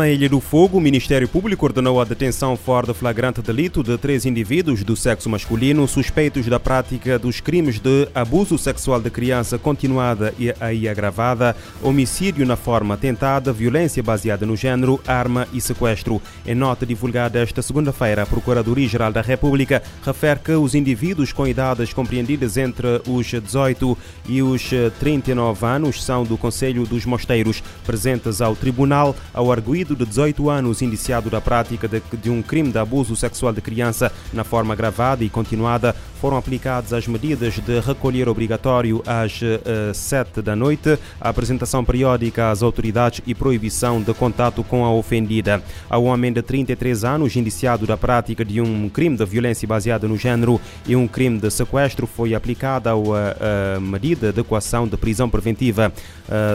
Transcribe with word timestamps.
Na 0.00 0.08
Ilha 0.08 0.30
do 0.30 0.40
Fogo, 0.40 0.78
o 0.78 0.80
Ministério 0.80 1.28
Público 1.28 1.66
ordenou 1.66 2.00
a 2.00 2.04
detenção 2.04 2.56
fora 2.56 2.86
de 2.86 2.94
flagrante 2.94 3.42
delito 3.42 3.82
de 3.82 3.98
três 3.98 4.24
indivíduos 4.24 4.82
do 4.82 4.96
sexo 4.96 5.28
masculino 5.28 5.86
suspeitos 5.86 6.46
da 6.46 6.58
prática 6.58 7.18
dos 7.18 7.38
crimes 7.38 7.78
de 7.78 8.08
abuso 8.14 8.56
sexual 8.56 8.98
de 8.98 9.10
criança 9.10 9.58
continuada 9.58 10.32
e 10.38 10.54
aí 10.58 10.88
agravada, 10.88 11.54
homicídio 11.82 12.46
na 12.46 12.56
forma 12.56 12.96
tentada, 12.96 13.52
violência 13.52 14.02
baseada 14.02 14.46
no 14.46 14.56
género, 14.56 14.98
arma 15.06 15.46
e 15.52 15.60
sequestro. 15.60 16.22
Em 16.46 16.54
nota 16.54 16.86
divulgada 16.86 17.38
esta 17.38 17.60
segunda-feira, 17.60 18.22
a 18.22 18.26
Procuradoria-Geral 18.26 19.12
da 19.12 19.20
República 19.20 19.82
refere 20.02 20.40
que 20.40 20.52
os 20.52 20.74
indivíduos 20.74 21.30
com 21.30 21.46
idades 21.46 21.92
compreendidas 21.92 22.56
entre 22.56 23.02
os 23.06 23.26
18 23.26 23.98
e 24.26 24.40
os 24.40 24.70
39 24.98 25.66
anos 25.66 26.02
são 26.02 26.24
do 26.24 26.38
Conselho 26.38 26.86
dos 26.86 27.04
Mosteiros, 27.04 27.62
presentes 27.84 28.40
ao 28.40 28.56
Tribunal 28.56 29.14
ao 29.34 29.52
arguir 29.52 29.89
de 29.94 30.04
18 30.04 30.48
anos 30.48 30.82
indiciado 30.82 31.30
da 31.30 31.40
prática 31.40 31.88
de, 31.88 32.02
de, 32.20 32.30
um 32.30 32.42
crime 32.42 32.70
de 32.70 32.78
abuso 32.78 33.14
sexual 33.16 33.52
de 33.52 33.60
criança 33.60 34.12
na 34.32 34.44
forma 34.44 34.74
gravada 34.74 35.24
e 35.24 35.28
continuada 35.28 35.94
foram 36.20 36.36
aplicadas 36.36 36.92
as 36.92 37.08
medidas 37.08 37.54
de 37.58 37.80
recolher 37.80 38.28
obrigatório 38.28 39.02
às 39.06 39.40
eh, 39.42 39.92
7 39.94 40.42
da 40.42 40.54
noite, 40.54 40.98
a 41.18 41.30
apresentação 41.30 41.82
periódica 41.82 42.50
às 42.50 42.62
autoridades 42.62 43.22
e 43.26 43.34
proibição 43.34 44.02
de 44.02 44.12
contato 44.12 44.62
com 44.62 44.84
a 44.84 44.92
ofendida. 44.92 45.62
Ao 45.88 46.04
homem 46.04 46.30
de 46.30 46.42
33 46.42 47.04
anos 47.04 47.34
indiciado 47.36 47.86
da 47.86 47.96
prática 47.96 48.44
de 48.44 48.60
um 48.60 48.88
crime 48.90 49.16
de 49.16 49.24
violência 49.24 49.66
baseada 49.66 50.06
no 50.06 50.18
género 50.18 50.60
e 50.86 50.94
um 50.94 51.08
crime 51.08 51.38
de 51.38 51.50
sequestro 51.50 52.06
foi 52.06 52.34
aplicada 52.34 52.90
a, 52.90 52.94
a, 52.94 53.76
a 53.76 53.80
medida 53.80 54.30
de 54.30 54.40
equação 54.40 54.86
de 54.86 54.96
prisão 54.96 55.28
preventiva. 55.30 55.92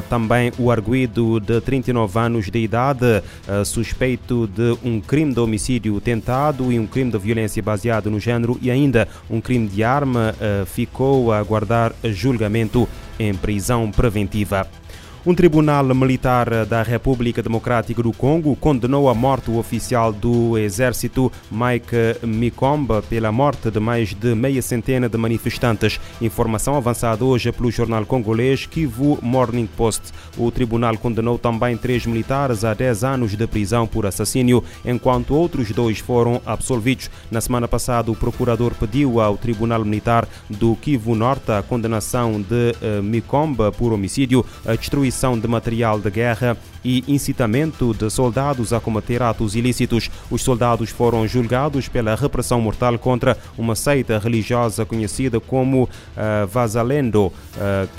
Também 0.09 0.53
o 0.57 0.71
arguído 0.71 1.39
de 1.39 1.59
39 1.59 2.17
anos 2.17 2.49
de 2.49 2.59
idade 2.59 3.21
suspeito 3.65 4.47
de 4.47 4.77
um 4.83 5.01
crime 5.01 5.33
de 5.33 5.39
homicídio 5.39 5.99
tentado 5.99 6.71
e 6.71 6.79
um 6.79 6.87
crime 6.87 7.11
de 7.11 7.17
violência 7.17 7.61
baseado 7.61 8.09
no 8.09 8.19
género 8.19 8.57
e 8.61 8.71
ainda 8.71 9.07
um 9.29 9.41
crime 9.41 9.54
de 9.63 9.83
arma 9.83 10.33
uh, 10.33 10.65
ficou 10.65 11.31
a 11.31 11.37
aguardar 11.37 11.93
julgamento 12.03 12.89
em 13.19 13.33
prisão 13.35 13.91
preventiva. 13.91 14.67
Um 15.27 15.33
tribunal 15.33 15.83
militar 15.95 16.67
da 16.67 16.83
República 16.83 17.41
Democrática 17.41 18.03
do 18.03 18.13
Congo 18.13 18.55
condenou 18.55 19.09
a 19.09 19.13
morte 19.15 19.45
do 19.45 19.57
oficial 19.57 20.13
do 20.13 20.55
exército 20.55 21.31
Mike 21.49 22.23
Mikomba 22.27 23.01
pela 23.01 23.31
morte 23.31 23.71
de 23.71 23.79
mais 23.79 24.13
de 24.13 24.35
meia 24.35 24.61
centena 24.61 25.09
de 25.09 25.17
manifestantes. 25.17 25.99
Informação 26.21 26.75
avançada 26.75 27.25
hoje 27.25 27.51
pelo 27.51 27.71
jornal 27.71 28.05
congolês 28.05 28.67
Kivu 28.67 29.17
Morning 29.19 29.65
Post. 29.65 30.13
O 30.37 30.51
tribunal 30.51 30.95
condenou 30.95 31.39
também 31.39 31.75
três 31.75 32.05
militares 32.05 32.63
a 32.63 32.75
10 32.75 33.03
anos 33.03 33.35
de 33.35 33.47
prisão 33.47 33.87
por 33.87 34.05
assassínio, 34.05 34.63
enquanto 34.85 35.33
outros 35.33 35.71
dois 35.71 35.97
foram 35.97 36.39
absolvidos. 36.45 37.09
Na 37.31 37.41
semana 37.41 37.67
passada, 37.67 38.11
o 38.11 38.15
procurador 38.15 38.75
pediu 38.75 39.19
ao 39.19 39.37
Tribunal 39.37 39.83
Militar 39.83 40.27
do 40.47 40.75
Kivu 40.75 41.15
Norte 41.15 41.51
a 41.51 41.63
condenação 41.63 42.39
de 42.39 42.75
uh, 42.99 43.01
Mikomba 43.01 43.71
por 43.71 43.91
homicídio, 43.91 44.45
a 44.63 44.75
destruição 44.75 45.14
aquisição 45.15 45.39
de 45.39 45.47
material 45.47 45.97
de 45.97 46.09
guerra 46.09 46.57
e 46.85 47.03
incitamento 47.07 47.95
de 47.95 48.09
soldados 48.11 48.71
a 48.71 48.79
combater 48.79 49.23
atos 49.23 49.55
ilícitos. 49.55 50.11
Os 50.29 50.43
soldados 50.43 50.91
foram 50.91 51.27
julgados 51.27 51.87
pela 51.87 52.15
repressão 52.15 52.61
mortal 52.61 52.99
contra 52.99 53.35
uma 53.57 53.75
seita 53.75 54.19
religiosa 54.19 54.85
conhecida 54.85 55.39
como 55.39 55.83
uh, 55.83 55.89
Vazalendo, 56.47 57.25
uh, 57.25 57.31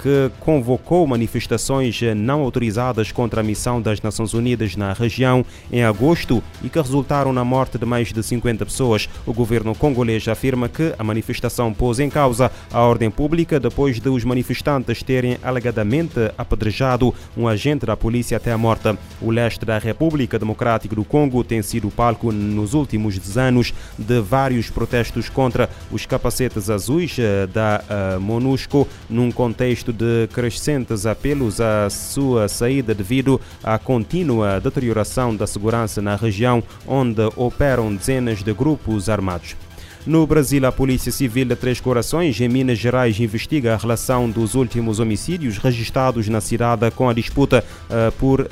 que 0.00 0.30
convocou 0.38 1.04
manifestações 1.04 2.00
não 2.16 2.42
autorizadas 2.42 3.10
contra 3.10 3.40
a 3.40 3.44
missão 3.44 3.82
das 3.82 4.00
Nações 4.00 4.32
Unidas 4.32 4.76
na 4.76 4.92
região 4.92 5.44
em 5.72 5.82
agosto 5.82 6.40
e 6.62 6.68
que 6.68 6.80
resultaram 6.80 7.32
na 7.32 7.44
morte 7.44 7.76
de 7.76 7.84
mais 7.84 8.12
de 8.12 8.22
50 8.22 8.64
pessoas. 8.64 9.08
O 9.26 9.32
governo 9.32 9.74
congolês 9.74 10.28
afirma 10.28 10.68
que 10.68 10.94
a 10.96 11.02
manifestação 11.02 11.74
pôs 11.74 11.98
em 11.98 12.08
causa 12.08 12.52
a 12.72 12.80
ordem 12.80 13.10
pública 13.10 13.58
depois 13.58 13.98
de 13.98 14.08
os 14.08 14.22
manifestantes 14.22 15.02
terem 15.02 15.38
alegadamente 15.42 16.30
apedrejado 16.38 17.12
um 17.36 17.48
agente 17.48 17.84
da 17.84 17.96
polícia 17.96 18.36
até 18.36 18.52
a 18.52 18.58
morte. 18.58 18.75
O 19.20 19.30
leste 19.30 19.64
da 19.64 19.78
República 19.78 20.38
Democrática 20.38 20.94
do 20.94 21.04
Congo 21.04 21.42
tem 21.42 21.62
sido 21.62 21.90
palco 21.90 22.32
nos 22.32 22.74
últimos 22.74 23.36
anos 23.36 23.72
de 23.98 24.20
vários 24.20 24.70
protestos 24.70 25.28
contra 25.28 25.68
os 25.90 26.04
capacetes 26.06 26.68
azuis 26.70 27.16
eh, 27.18 27.46
da 27.46 27.82
eh, 27.88 28.18
MONUSCO, 28.18 28.86
num 29.08 29.30
contexto 29.30 29.92
de 29.92 30.28
crescentes 30.32 31.06
apelos 31.06 31.60
à 31.60 31.88
sua 31.90 32.48
saída 32.48 32.94
devido 32.94 33.40
à 33.62 33.78
contínua 33.78 34.60
deterioração 34.60 35.34
da 35.34 35.46
segurança 35.46 36.02
na 36.02 36.16
região 36.16 36.62
onde 36.86 37.22
operam 37.36 37.94
dezenas 37.94 38.42
de 38.42 38.52
grupos 38.52 39.08
armados. 39.08 39.56
No 40.06 40.24
Brasil, 40.24 40.64
a 40.64 40.70
Polícia 40.70 41.10
Civil 41.10 41.46
de 41.46 41.56
Três 41.56 41.80
Corações, 41.80 42.40
em 42.40 42.48
Minas 42.48 42.78
Gerais, 42.78 43.18
investiga 43.18 43.74
a 43.74 43.76
relação 43.76 44.30
dos 44.30 44.54
últimos 44.54 45.00
homicídios 45.00 45.58
registrados 45.58 46.28
na 46.28 46.40
cidade 46.40 46.88
com 46.92 47.08
a 47.08 47.12
disputa 47.12 47.64
uh, 47.90 48.12
por 48.12 48.42
uh, 48.42 48.46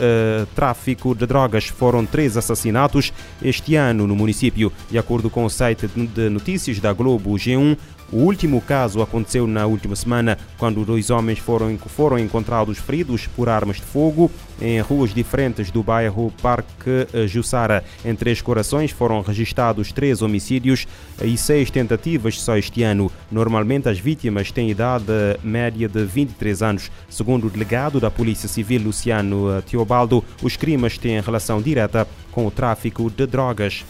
tráfico 0.52 1.14
de 1.14 1.24
drogas. 1.26 1.66
Foram 1.66 2.04
três 2.04 2.36
assassinatos 2.36 3.12
este 3.40 3.76
ano 3.76 4.04
no 4.04 4.16
município. 4.16 4.72
De 4.90 4.98
acordo 4.98 5.30
com 5.30 5.44
o 5.44 5.48
site 5.48 5.86
de 5.86 6.28
notícias 6.28 6.80
da 6.80 6.92
Globo 6.92 7.30
G1, 7.34 7.78
o 8.12 8.18
último 8.18 8.60
caso 8.60 9.02
aconteceu 9.02 9.46
na 9.46 9.66
última 9.66 9.96
semana, 9.96 10.38
quando 10.58 10.84
dois 10.84 11.10
homens 11.10 11.38
foram, 11.38 11.76
foram 11.78 12.18
encontrados 12.18 12.78
feridos 12.78 13.26
por 13.26 13.48
armas 13.48 13.76
de 13.76 13.82
fogo 13.82 14.30
em 14.60 14.80
ruas 14.80 15.12
diferentes 15.12 15.70
do 15.70 15.82
bairro 15.82 16.32
Parque 16.40 17.08
eh, 17.12 17.26
Jussara. 17.26 17.84
Em 18.04 18.14
Três 18.14 18.40
Corações 18.40 18.90
foram 18.90 19.20
registrados 19.20 19.92
três 19.92 20.22
homicídios 20.22 20.86
e 21.22 21.36
seis 21.36 21.70
tentativas 21.70 22.40
só 22.40 22.56
este 22.56 22.82
ano. 22.82 23.10
Normalmente 23.30 23.88
as 23.88 23.98
vítimas 23.98 24.52
têm 24.52 24.70
idade 24.70 25.04
média 25.42 25.88
de 25.88 26.04
23 26.04 26.62
anos. 26.62 26.90
Segundo 27.08 27.46
o 27.46 27.50
delegado 27.50 27.98
da 27.98 28.10
Polícia 28.10 28.48
Civil, 28.48 28.82
Luciano 28.82 29.50
eh, 29.56 29.60
Teobaldo, 29.62 30.24
os 30.42 30.56
crimes 30.56 30.98
têm 30.98 31.20
relação 31.20 31.60
direta 31.60 32.06
com 32.30 32.46
o 32.46 32.50
tráfico 32.50 33.10
de 33.10 33.26
drogas. 33.26 33.84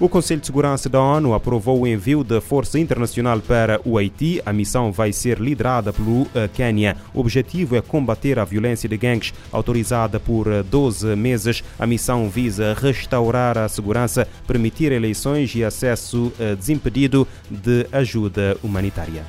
O 0.00 0.08
Conselho 0.08 0.40
de 0.40 0.46
Segurança 0.46 0.88
da 0.88 1.02
ONU 1.02 1.34
aprovou 1.34 1.80
o 1.80 1.86
envio 1.86 2.22
da 2.22 2.40
Força 2.40 2.78
Internacional 2.78 3.40
para 3.40 3.80
o 3.84 3.98
Haiti. 3.98 4.40
A 4.46 4.52
missão 4.52 4.92
vai 4.92 5.12
ser 5.12 5.40
liderada 5.40 5.92
pelo 5.92 6.24
eh, 6.36 6.48
Quênia. 6.54 6.96
O 7.12 7.18
objetivo 7.18 7.74
é 7.74 7.80
combater 7.80 8.38
a 8.38 8.44
violência 8.44 8.88
de 8.88 8.96
gangues. 8.96 9.34
Autorizada 9.50 10.20
por 10.20 10.46
12 10.62 11.10
eh, 11.10 11.16
meses, 11.16 11.64
a 11.76 11.84
missão 11.84 12.30
visa 12.30 12.76
restaurar 12.80 13.58
a 13.58 13.68
segurança, 13.68 14.28
permitir 14.46 14.92
eleições 14.92 15.52
e 15.56 15.64
acesso 15.64 16.32
eh, 16.38 16.54
desimpedido 16.54 17.26
de 17.50 17.84
ajuda 17.90 18.56
humanitária. 18.62 19.24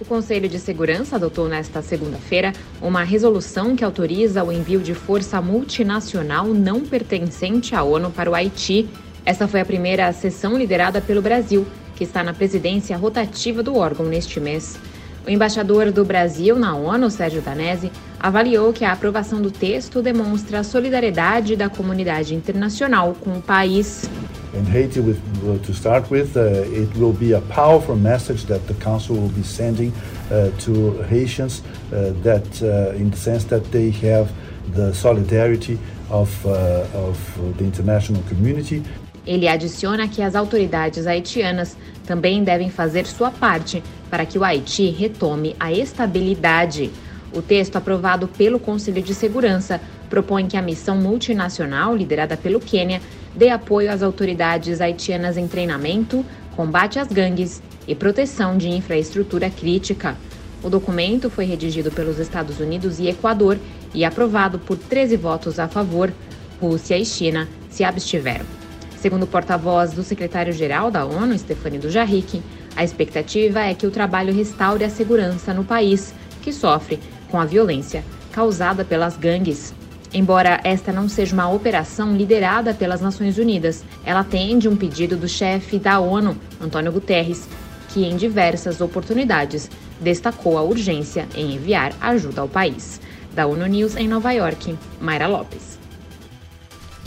O 0.00 0.04
Conselho 0.04 0.48
de 0.48 0.58
Segurança 0.58 1.14
adotou 1.14 1.48
nesta 1.48 1.80
segunda-feira 1.80 2.52
uma 2.82 3.04
resolução 3.04 3.76
que 3.76 3.84
autoriza 3.84 4.42
o 4.42 4.50
envio 4.50 4.80
de 4.80 4.94
força 4.94 5.40
multinacional 5.40 6.46
não 6.46 6.80
pertencente 6.80 7.72
à 7.74 7.84
ONU 7.84 8.10
para 8.10 8.30
o 8.30 8.34
Haiti 8.34 8.88
essa 9.28 9.46
foi 9.46 9.60
a 9.60 9.64
primeira 9.64 10.10
sessão 10.10 10.56
liderada 10.56 11.02
pelo 11.02 11.20
Brasil, 11.20 11.66
que 11.94 12.02
está 12.02 12.24
na 12.24 12.32
presidência 12.32 12.96
rotativa 12.96 13.62
do 13.62 13.76
órgão 13.76 14.06
neste 14.06 14.40
mês. 14.40 14.78
O 15.26 15.28
embaixador 15.28 15.92
do 15.92 16.02
Brasil 16.02 16.58
na 16.58 16.74
ONU, 16.74 17.10
Sérgio 17.10 17.42
Danese, 17.42 17.92
avaliou 18.18 18.72
que 18.72 18.86
a 18.86 18.92
aprovação 18.92 19.42
do 19.42 19.50
texto 19.50 20.00
demonstra 20.00 20.60
a 20.60 20.64
solidariedade 20.64 21.56
da 21.56 21.68
comunidade 21.68 22.34
internacional 22.34 23.14
com 23.20 23.36
o 23.36 23.42
país. 23.42 24.08
In 24.54 24.64
Haiti, 24.72 24.98
with, 24.98 25.18
to 25.66 25.74
start 25.74 26.10
with, 26.10 26.34
uh, 26.34 26.64
it 26.72 26.90
will 26.98 27.12
be 27.12 27.34
a 27.34 27.42
powerful 27.54 27.96
message 27.96 28.46
that 28.46 28.66
the 28.66 28.82
Council 28.82 29.14
will 29.14 29.28
be 29.28 29.44
sending 29.44 29.92
uh, 30.30 30.48
to 30.64 31.02
Haitians, 31.10 31.62
uh, 31.92 32.14
that 32.22 32.46
uh, 32.62 32.96
in 32.96 33.10
the 33.10 33.16
sense 33.18 33.44
that 33.44 33.62
they 33.72 33.90
have 33.90 34.30
the 34.74 34.94
solidarity 34.94 35.78
of, 36.10 36.30
uh, 36.46 36.86
of 36.94 37.18
the 37.58 37.64
international 37.64 38.22
community. 38.22 38.82
Ele 39.28 39.46
adiciona 39.46 40.08
que 40.08 40.22
as 40.22 40.34
autoridades 40.34 41.06
haitianas 41.06 41.76
também 42.06 42.42
devem 42.42 42.70
fazer 42.70 43.06
sua 43.06 43.30
parte 43.30 43.84
para 44.08 44.24
que 44.24 44.38
o 44.38 44.42
Haiti 44.42 44.88
retome 44.88 45.54
a 45.60 45.70
estabilidade. 45.70 46.90
O 47.34 47.42
texto 47.42 47.76
aprovado 47.76 48.26
pelo 48.26 48.58
Conselho 48.58 49.02
de 49.02 49.14
Segurança 49.14 49.82
propõe 50.08 50.46
que 50.46 50.56
a 50.56 50.62
missão 50.62 50.96
multinacional, 50.96 51.94
liderada 51.94 52.38
pelo 52.38 52.58
Quênia, 52.58 53.02
dê 53.36 53.50
apoio 53.50 53.92
às 53.92 54.02
autoridades 54.02 54.80
haitianas 54.80 55.36
em 55.36 55.46
treinamento, 55.46 56.24
combate 56.56 56.98
às 56.98 57.08
gangues 57.08 57.62
e 57.86 57.94
proteção 57.94 58.56
de 58.56 58.70
infraestrutura 58.70 59.50
crítica. 59.50 60.16
O 60.62 60.70
documento 60.70 61.28
foi 61.28 61.44
redigido 61.44 61.90
pelos 61.90 62.18
Estados 62.18 62.60
Unidos 62.60 62.98
e 62.98 63.08
Equador 63.08 63.58
e 63.92 64.06
aprovado 64.06 64.58
por 64.58 64.78
13 64.78 65.18
votos 65.18 65.58
a 65.58 65.68
favor. 65.68 66.10
Rússia 66.58 66.96
e 66.96 67.04
China 67.04 67.46
se 67.68 67.84
abstiveram. 67.84 68.57
Segundo 69.00 69.22
o 69.22 69.26
porta-voz 69.28 69.92
do 69.92 70.02
secretário-geral 70.02 70.90
da 70.90 71.04
ONU, 71.04 71.38
Stefani 71.38 71.78
Dujarric, 71.78 72.42
a 72.74 72.82
expectativa 72.82 73.60
é 73.60 73.72
que 73.72 73.86
o 73.86 73.92
trabalho 73.92 74.34
restaure 74.34 74.82
a 74.82 74.90
segurança 74.90 75.54
no 75.54 75.62
país, 75.62 76.12
que 76.42 76.52
sofre 76.52 76.98
com 77.30 77.38
a 77.38 77.44
violência 77.44 78.04
causada 78.32 78.84
pelas 78.84 79.16
gangues. 79.16 79.72
Embora 80.12 80.60
esta 80.64 80.92
não 80.92 81.08
seja 81.08 81.32
uma 81.32 81.48
operação 81.48 82.16
liderada 82.16 82.74
pelas 82.74 83.00
Nações 83.00 83.38
Unidas, 83.38 83.84
ela 84.04 84.20
atende 84.20 84.68
um 84.68 84.76
pedido 84.76 85.16
do 85.16 85.28
chefe 85.28 85.78
da 85.78 86.00
ONU, 86.00 86.36
Antônio 86.60 86.90
Guterres, 86.90 87.48
que 87.90 88.04
em 88.04 88.16
diversas 88.16 88.80
oportunidades 88.80 89.70
destacou 90.00 90.58
a 90.58 90.62
urgência 90.62 91.28
em 91.36 91.54
enviar 91.54 91.92
ajuda 92.00 92.40
ao 92.40 92.48
país. 92.48 93.00
Da 93.32 93.46
ONU 93.46 93.66
News 93.66 93.94
em 93.94 94.08
Nova 94.08 94.32
York, 94.32 94.76
Mayra 95.00 95.28
Lopes. 95.28 95.77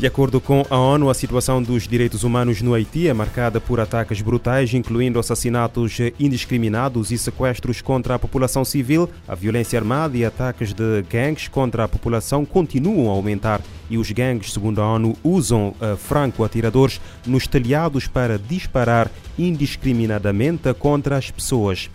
De 0.01 0.07
acordo 0.07 0.41
com 0.41 0.65
a 0.67 0.79
ONU, 0.79 1.11
a 1.11 1.13
situação 1.13 1.61
dos 1.61 1.87
direitos 1.87 2.23
humanos 2.23 2.59
no 2.59 2.73
Haiti 2.73 3.07
é 3.07 3.13
marcada 3.13 3.61
por 3.61 3.79
ataques 3.79 4.19
brutais, 4.19 4.73
incluindo 4.73 5.19
assassinatos 5.19 5.99
indiscriminados 6.19 7.11
e 7.11 7.19
sequestros 7.19 7.81
contra 7.81 8.15
a 8.15 8.19
população 8.19 8.65
civil. 8.65 9.07
A 9.27 9.35
violência 9.35 9.77
armada 9.77 10.17
e 10.17 10.25
ataques 10.25 10.73
de 10.73 11.03
gangues 11.07 11.47
contra 11.47 11.83
a 11.83 11.87
população 11.87 12.43
continuam 12.45 13.11
a 13.11 13.13
aumentar 13.13 13.61
e 13.91 13.97
os 13.99 14.09
gangues, 14.09 14.51
segundo 14.51 14.81
a 14.81 14.91
ONU, 14.91 15.15
usam 15.23 15.75
uh, 15.79 15.95
franco-atiradores 15.95 16.99
nos 17.27 17.45
telhados 17.45 18.07
para 18.07 18.39
disparar 18.39 19.07
indiscriminadamente 19.37 20.73
contra 20.73 21.15
as 21.15 21.29
pessoas. 21.29 21.91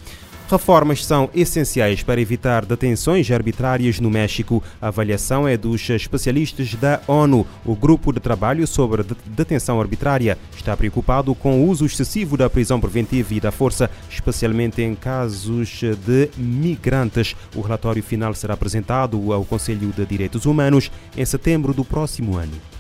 Reformas 0.49 1.05
são 1.05 1.29
essenciais 1.35 2.05
para 2.05 2.21
evitar 2.21 2.65
detenções 2.65 3.29
arbitrárias 3.33 3.99
no 3.99 4.09
México. 4.09 4.63
A 4.81 4.87
avaliação 4.89 5.47
é 5.47 5.57
dos 5.57 5.91
especialistas 5.91 6.73
da 6.77 7.01
ONU. 7.09 7.45
O 7.65 7.75
grupo 7.75 8.13
de 8.13 8.21
trabalho 8.21 8.65
sobre 8.65 9.05
detenção 9.27 9.81
arbitrária 9.81 10.39
está 10.57 10.77
preocupado 10.77 11.35
com 11.35 11.61
o 11.61 11.69
uso 11.69 11.85
excessivo 11.85 12.37
da 12.37 12.49
prisão 12.49 12.81
preventiva 12.81 13.35
e 13.35 13.41
da 13.41 13.51
força, 13.51 13.91
especialmente 14.09 14.81
em 14.81 14.95
casos 14.95 15.81
de 16.07 16.31
migrantes. 16.37 17.35
O 17.53 17.61
relatório 17.61 18.03
final 18.03 18.33
será 18.33 18.55
apresentado 18.55 19.33
ao 19.33 19.45
Conselho 19.45 19.93
de 19.93 20.07
Direitos 20.07 20.47
Humanos 20.47 20.93
em 21.17 21.25
setembro 21.25 21.75
do 21.75 21.85
próximo 21.85 22.37
ano. 22.37 22.76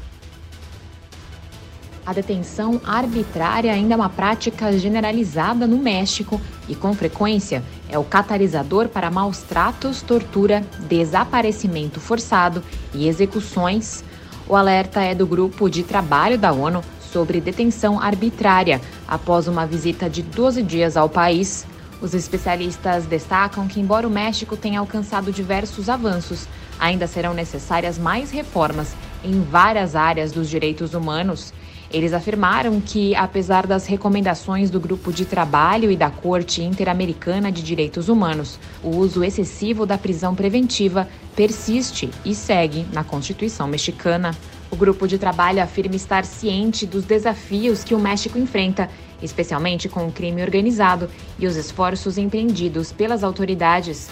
A 2.07 2.13
detenção 2.13 2.81
arbitrária 2.85 3.73
ainda 3.73 3.95
é 3.95 3.97
uma 3.97 4.09
prática 4.09 4.79
generalizada 4.79 5.67
no 5.67 5.77
México 5.77 6.41
e, 6.69 6.75
com 6.77 6.95
frequência, 6.95 7.65
é 7.89 7.99
o 7.99 8.05
catalisador 8.05 8.89
para 8.89 9.11
maus 9.11 9.39
tratos, 9.39 10.03
tortura, 10.03 10.65
desaparecimento 10.89 11.99
forçado 11.99 12.63
e 12.95 13.09
execuções. 13.09 14.05
O 14.49 14.55
alerta 14.55 15.03
é 15.03 15.17
do 15.17 15.27
grupo 15.27 15.69
de 15.69 15.83
trabalho 15.83 16.39
da 16.39 16.53
ONU 16.53 16.81
sobre 17.01 17.41
detenção 17.41 18.01
arbitrária 18.01 18.81
após 19.09 19.49
uma 19.49 19.67
visita 19.67 20.09
de 20.09 20.23
12 20.23 20.63
dias 20.63 20.97
ao 20.97 21.09
país. 21.09 21.67
Os 22.01 22.15
especialistas 22.15 23.05
destacam 23.05 23.67
que, 23.67 23.81
embora 23.81 24.07
o 24.07 24.11
México 24.11 24.57
tenha 24.57 24.79
alcançado 24.79 25.33
diversos 25.33 25.89
avanços, 25.89 26.47
ainda 26.79 27.09
serão 27.09 27.35
necessárias 27.35 27.99
mais 27.99 28.31
reformas 28.31 28.95
em 29.25 29.43
várias 29.43 29.97
áreas 29.97 30.31
dos 30.31 30.49
direitos 30.49 30.95
humanos. 30.95 31.53
Eles 31.91 32.13
afirmaram 32.13 32.81
que, 32.81 33.15
apesar 33.15 33.67
das 33.67 33.87
recomendações 33.87 34.71
do 34.71 34.81
grupo 34.81 35.13
de 35.13 35.25
trabalho 35.25 35.91
e 35.91 35.97
da 35.97 36.11
Corte 36.11 36.63
Interamericana 36.63 37.53
de 37.53 37.63
Direitos 37.63 38.09
Humanos, 38.09 38.59
o 38.83 38.97
uso 38.97 39.23
excessivo 39.23 39.87
da 39.87 39.97
prisão 39.97 40.35
preventiva 40.35 41.09
persiste 41.37 42.11
e 42.25 42.35
segue 42.35 42.87
na 42.93 43.05
Constituição 43.05 43.69
mexicana. 43.69 44.35
O 44.69 44.75
grupo 44.75 45.07
de 45.07 45.17
trabalho 45.17 45.63
afirma 45.63 45.95
estar 45.95 46.25
ciente 46.25 46.87
dos 46.87 47.05
desafios 47.05 47.85
que 47.85 47.95
o 47.95 48.01
México 48.01 48.37
enfrenta, 48.37 48.91
especialmente 49.23 49.89
com 49.89 50.09
o 50.09 50.13
crime 50.13 50.43
organizado 50.43 51.09
e 51.39 51.47
os 51.47 51.55
esforços 51.55 52.19
empreendidos 52.19 52.91
pelas 52.91 53.23
autoridades 53.23 54.09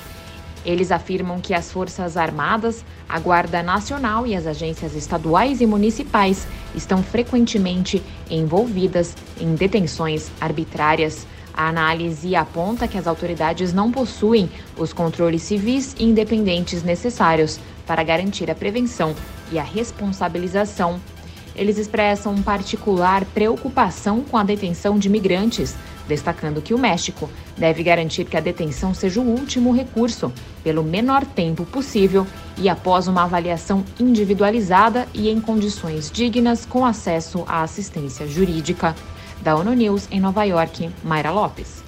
eles 0.65 0.91
afirmam 0.91 1.41
que 1.41 1.53
as 1.53 1.71
Forças 1.71 2.17
Armadas, 2.17 2.85
a 3.09 3.19
Guarda 3.19 3.63
Nacional 3.63 4.27
e 4.27 4.35
as 4.35 4.47
agências 4.47 4.95
estaduais 4.95 5.61
e 5.61 5.67
municipais 5.67 6.47
estão 6.75 7.03
frequentemente 7.03 8.03
envolvidas 8.31 9.15
em 9.39 9.55
detenções 9.55 10.31
arbitrárias. 10.41 11.27
A 11.53 11.69
análise 11.69 12.35
aponta 12.35 12.89
que 12.89 12.99
as 12.99 13.07
autoridades 13.07 13.73
não 13.73 13.93
possuem 13.93 14.51
os 14.77 14.93
controles 14.93 15.43
civis 15.43 15.95
independentes 15.99 16.83
necessários 16.83 17.61
para 17.87 18.03
garantir 18.03 18.51
a 18.51 18.55
prevenção 18.55 19.15
e 19.53 19.59
a 19.59 19.63
responsabilização. 19.63 21.01
Eles 21.55 21.79
expressam 21.79 22.43
particular 22.43 23.25
preocupação 23.27 24.23
com 24.23 24.37
a 24.37 24.43
detenção 24.43 24.99
de 24.99 25.09
migrantes 25.09 25.77
destacando 26.09 26.63
que 26.63 26.75
o 26.75 26.79
México 26.79 27.29
deve 27.57 27.83
garantir 27.83 28.25
que 28.25 28.37
a 28.37 28.41
detenção 28.41 28.93
seja 28.93 29.21
o 29.21 29.29
último 29.29 29.73
recurso, 29.73 30.33
pelo 30.63 30.83
menor 30.83 31.25
tempo 31.25 31.65
possível 31.65 32.27
e 32.59 32.69
após 32.69 33.07
uma 33.07 33.25
avaliação 33.25 33.85
individualizada 33.99 35.07
e 35.15 35.29
em 35.29 35.41
condições 35.41 36.11
dignas 36.11 36.65
com 36.65 36.85
acesso 36.85 37.45
à 37.47 37.63
assistência 37.63 38.27
jurídica. 38.27 38.95
Da 39.43 39.55
ONU 39.55 39.75
News 39.75 40.09
em 40.11 40.21
Nova 40.21 40.45
York, 40.45 40.91
Mayra 41.03 41.31
Lopes. 41.31 41.84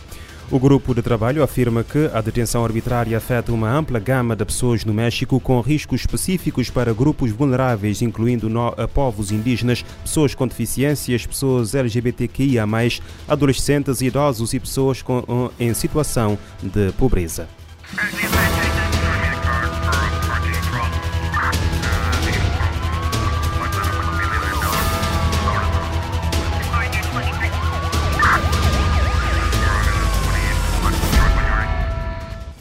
O 0.48 0.60
grupo 0.60 0.94
de 0.94 1.02
trabalho 1.02 1.43
afirma 1.43 1.82
que 1.82 2.08
a 2.14 2.20
detenção 2.20 2.64
arbitrária 2.64 3.19
afeta 3.19 3.52
uma 3.52 3.69
ampla 3.69 3.98
gama 3.98 4.37
de 4.37 4.44
pessoas 4.44 4.84
no 4.84 4.94
México 4.94 5.40
com 5.40 5.60
riscos 5.60 6.02
específicos 6.02 6.70
para 6.70 6.94
grupos 6.94 7.32
vulneráveis, 7.32 8.00
incluindo 8.00 8.48
no, 8.48 8.70
povos 8.94 9.32
indígenas, 9.32 9.84
pessoas 10.04 10.37
com 10.37 10.46
deficiências, 10.46 11.26
pessoas 11.26 11.75
LGBTQIA, 11.75 12.64
adolescentes, 13.26 14.00
idosos 14.00 14.54
e 14.54 14.60
pessoas 14.60 15.02
com, 15.02 15.50
em 15.58 15.75
situação 15.75 16.38
de 16.62 16.93
pobreza. 16.93 17.48